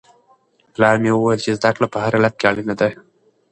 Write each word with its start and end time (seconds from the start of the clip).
پلار 0.73 0.95
مې 1.03 1.11
وویل 1.13 1.39
چې 1.45 1.51
زده 1.57 1.69
کړه 1.75 1.87
په 1.93 1.97
هر 2.03 2.13
حالت 2.17 2.33
کې 2.39 2.45
اړینه 2.49 2.75
ده. 2.79 2.89